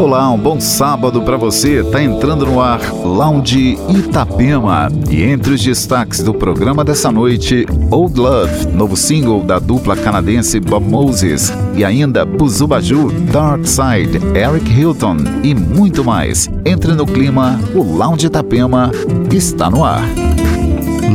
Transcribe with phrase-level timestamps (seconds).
[0.00, 1.84] Olá, um bom sábado para você.
[1.84, 4.88] Tá entrando no ar Lounge Itapema.
[5.10, 10.58] E entre os destaques do programa dessa noite, Old Love, novo single da dupla canadense
[10.58, 16.48] Bob Moses, e ainda Buzubaju, Dark Side, Eric Hilton e muito mais.
[16.64, 18.90] Entre no clima, o Lounge Itapema
[19.30, 20.08] está no ar.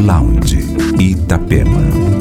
[0.05, 0.63] Lounge
[0.99, 2.14] Itapema.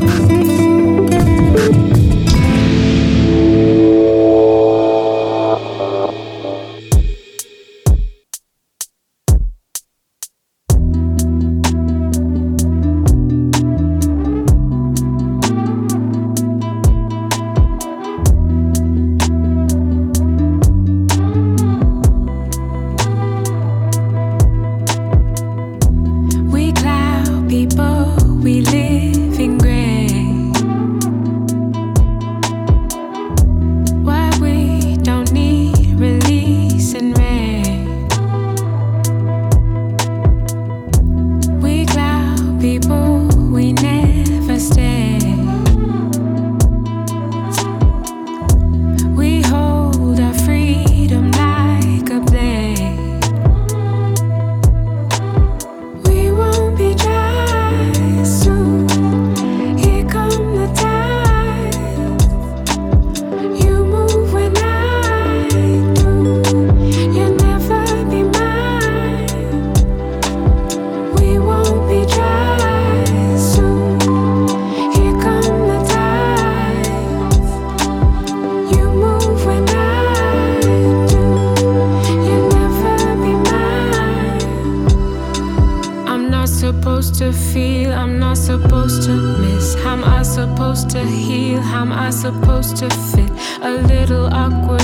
[92.04, 93.30] I supposed to fit?
[93.62, 94.83] A little awkward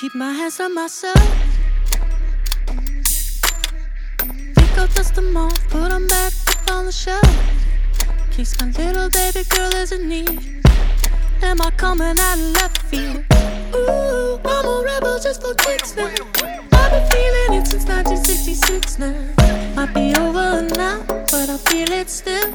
[0.00, 1.14] keep my hands on myself.
[4.78, 7.22] I'll dust them off, put them back up on the shelf.
[8.30, 10.62] Case my little baby girl is in need.
[11.42, 13.22] Am I coming out of left field?
[13.74, 16.06] Ooh, I'm a rebel just for kicks now.
[16.06, 19.74] I've been feeling it since 1966 now.
[19.76, 22.54] Might be over now, but I feel it still.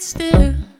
[0.00, 0.75] still.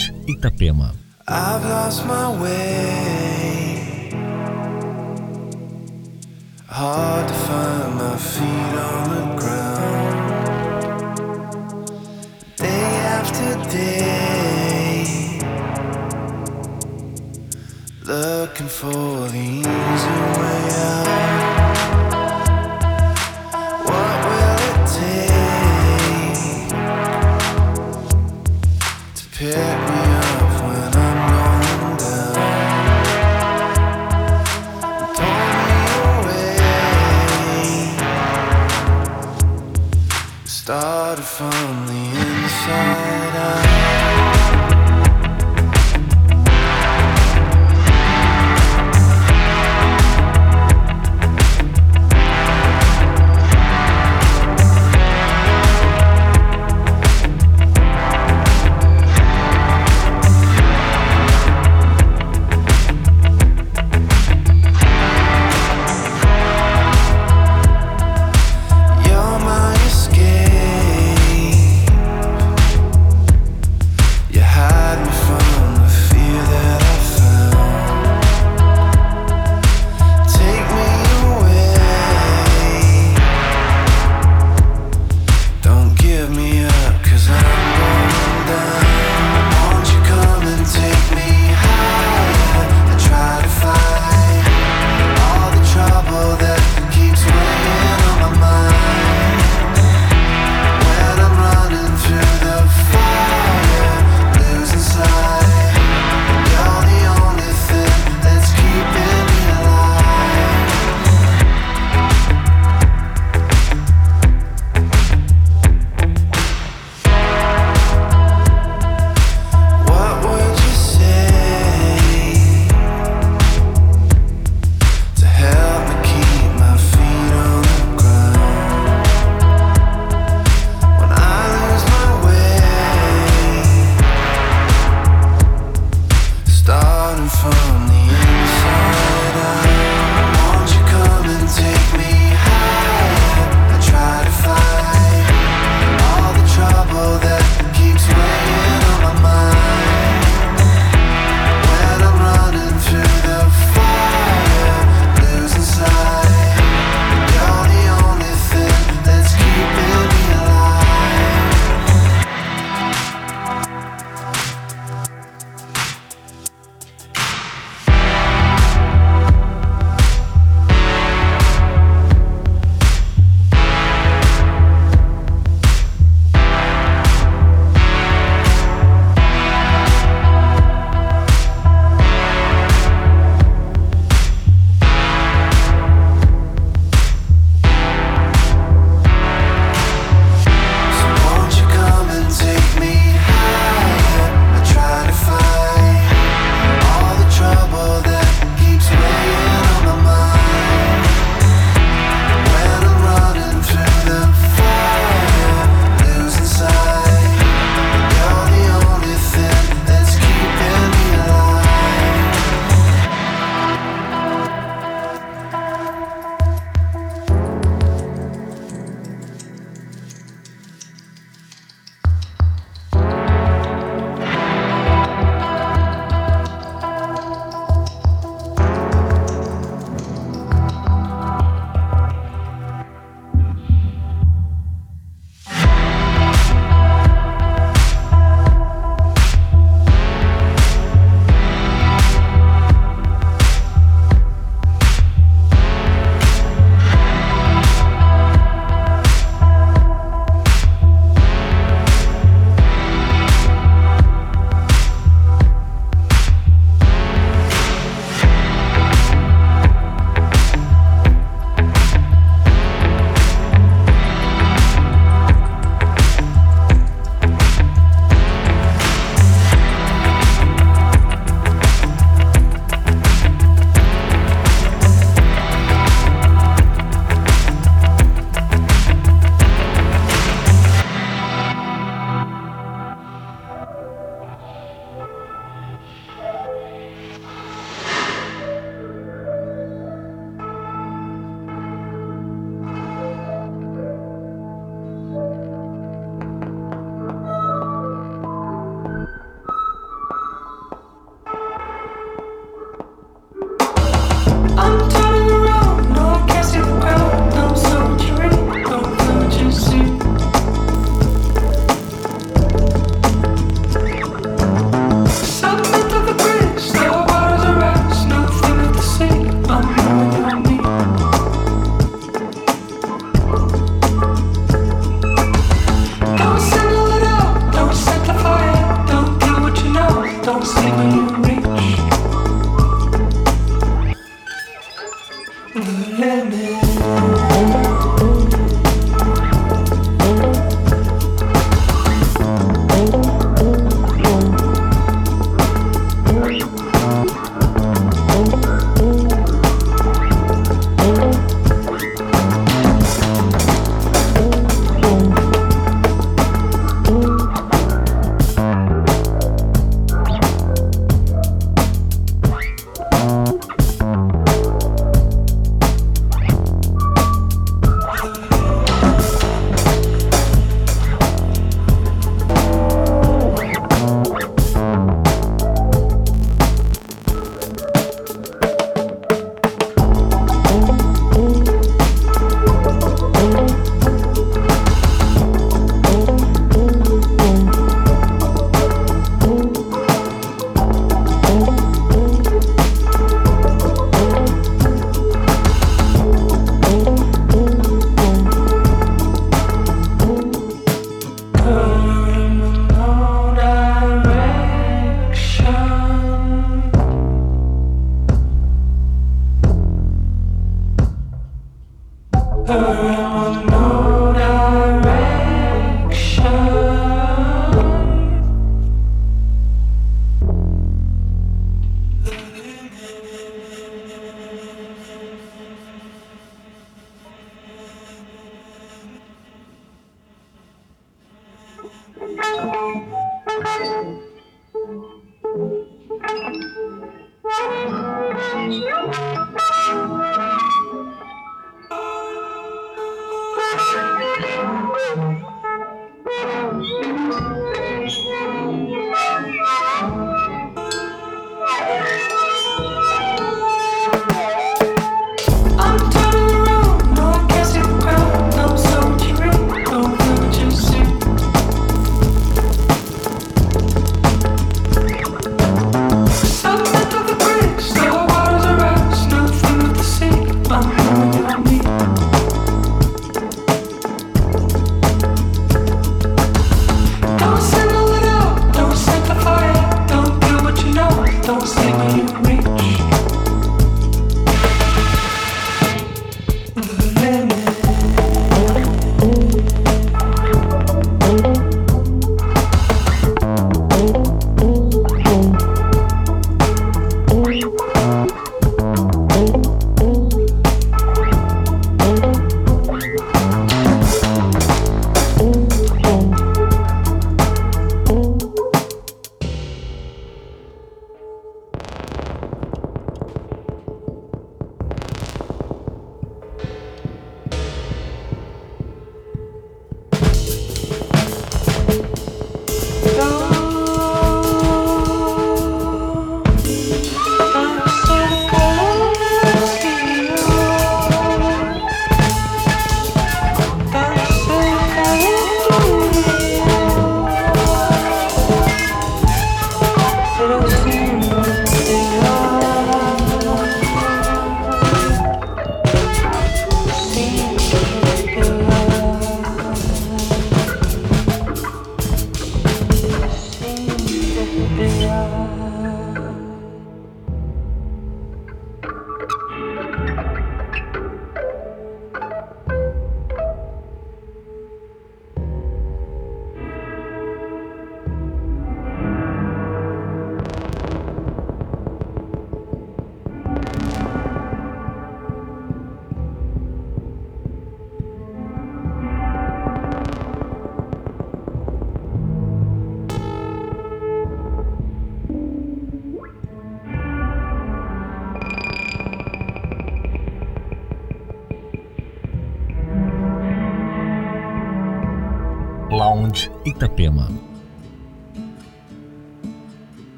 [0.00, 0.94] Lounge Itapema.
[1.28, 4.10] I've lost my way.
[6.66, 10.14] Hard to find my feet on the ground.
[12.56, 15.04] Day after day.
[18.04, 19.79] Looking for the
[42.70, 43.09] inside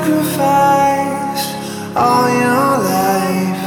[0.00, 1.44] Sacrifice
[1.94, 3.62] all your life.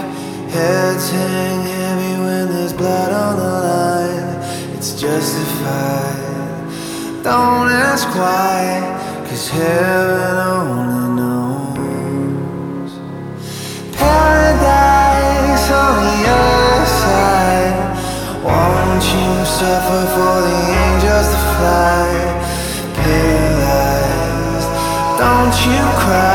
[0.50, 4.42] Heads hang heavy when there's blood on the line.
[4.76, 6.18] It's justified.
[7.24, 8.82] Don't ask why,
[9.30, 12.92] cause heaven only knows.
[13.96, 17.78] Paradise on the other side.
[18.44, 22.03] Won't you suffer for the angels to fly?
[25.66, 26.33] You cry,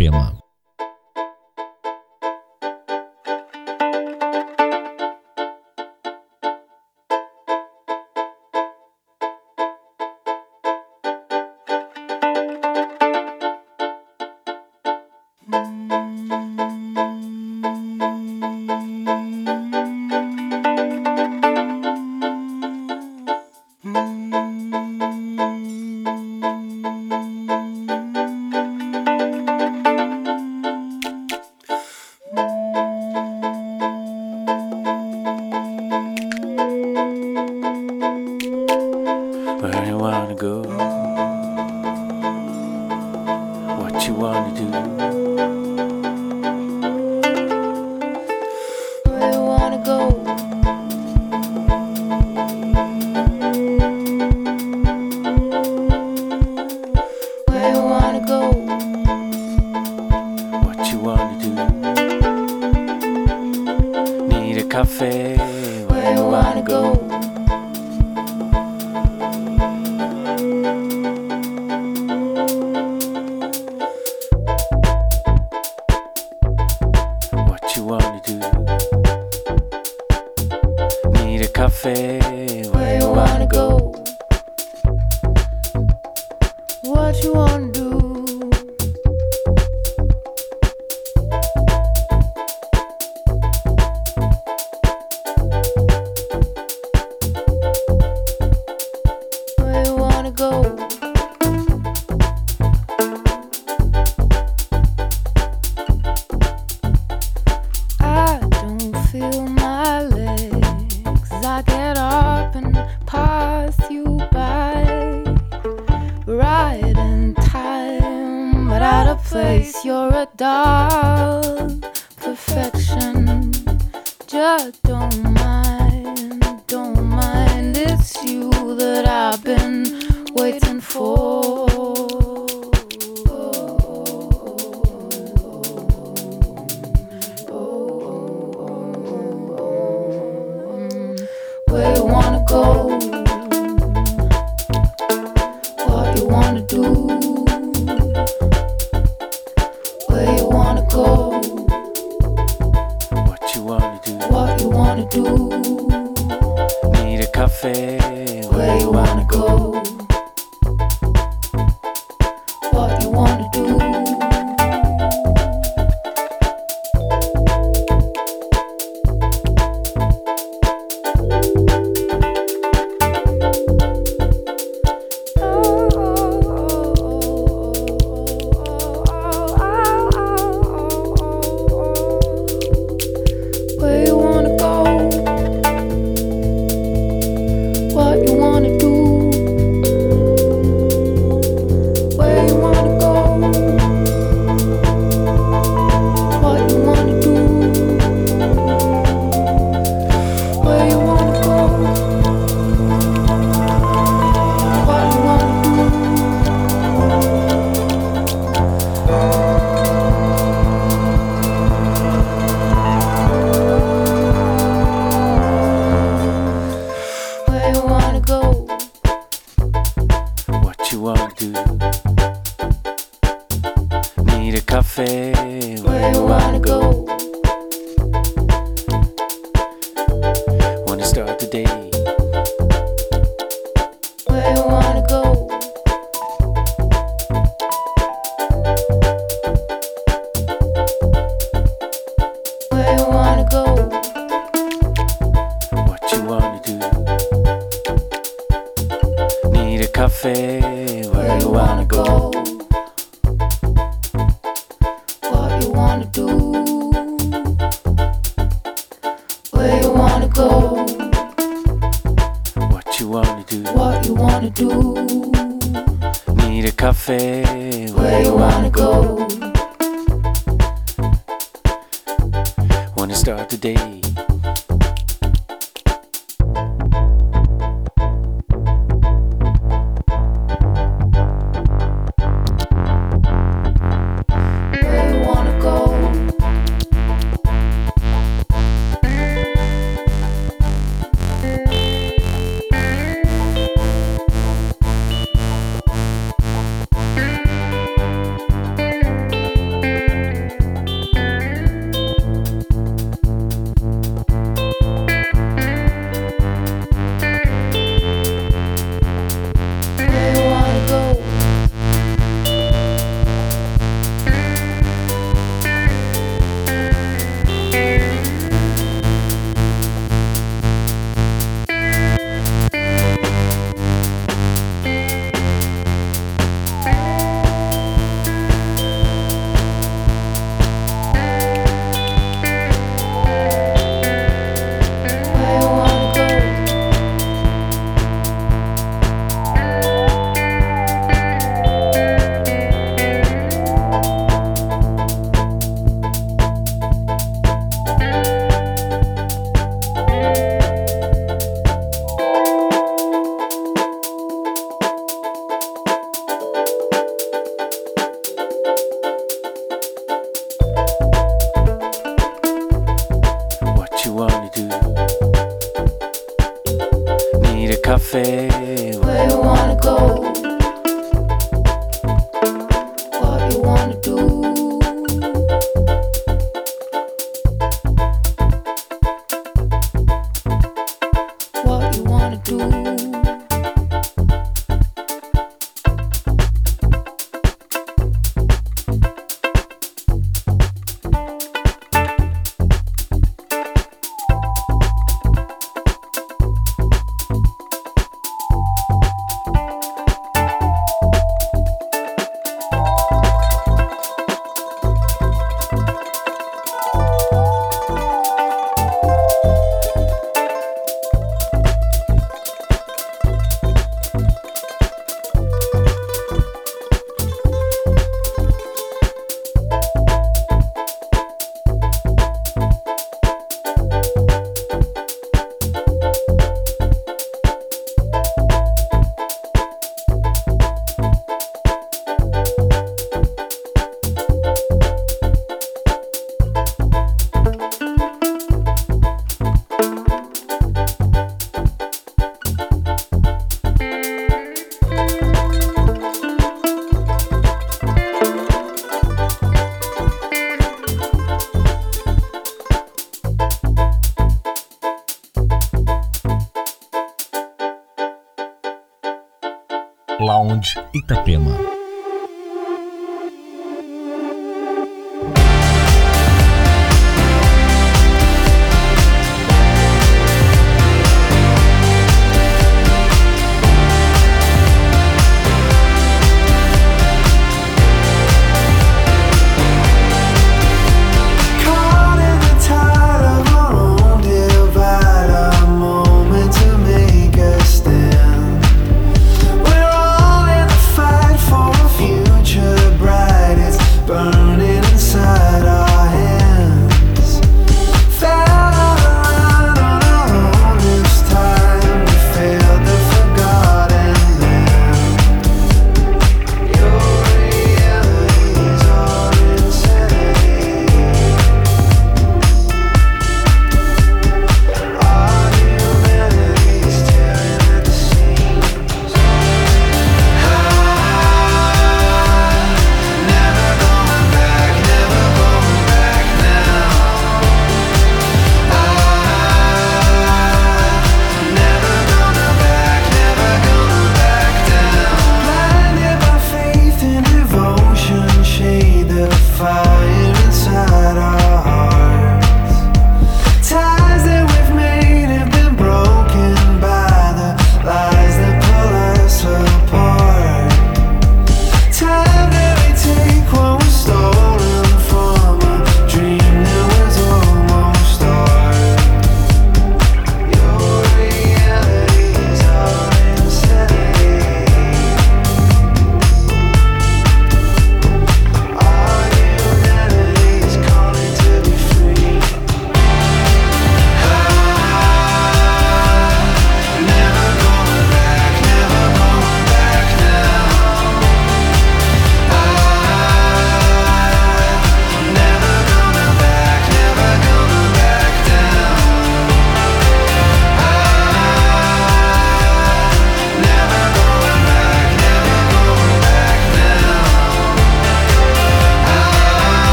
[0.00, 0.39] Itapema.